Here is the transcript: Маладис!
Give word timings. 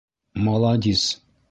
Маладис! 0.45 1.03